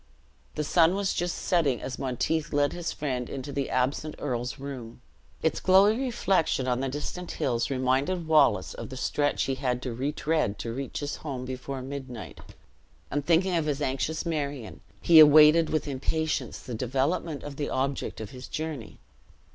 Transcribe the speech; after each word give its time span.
The 0.55 0.63
sun 0.63 0.95
was 0.95 1.13
just 1.13 1.35
setting 1.35 1.79
as 1.79 1.99
Monteith 1.99 2.51
led 2.53 2.73
his 2.73 2.91
friend 2.91 3.29
into 3.29 3.51
the 3.51 3.69
absent 3.69 4.15
earl's 4.17 4.57
room. 4.57 4.99
Its 5.43 5.59
glowing 5.59 6.01
reflection 6.01 6.67
on 6.67 6.79
the 6.79 6.89
distant 6.89 7.33
hills 7.33 7.69
reminded 7.69 8.25
Wallace 8.27 8.73
of 8.73 8.89
the 8.89 8.97
stretch 8.97 9.43
he 9.43 9.53
had 9.53 9.79
to 9.83 9.93
retread 9.93 10.57
to 10.57 10.73
reach 10.73 11.01
his 11.01 11.17
home 11.17 11.45
before 11.45 11.83
midnight; 11.83 12.39
and 13.11 13.23
thinking 13.23 13.55
of 13.55 13.67
his 13.67 13.79
anxious 13.79 14.25
Marion, 14.25 14.81
he 14.99 15.19
awaited 15.19 15.69
with 15.69 15.87
impatience 15.87 16.57
the 16.57 16.73
development 16.73 17.43
of 17.43 17.57
the 17.57 17.69
object 17.69 18.19
of 18.19 18.31
his 18.31 18.47
journey. 18.47 18.97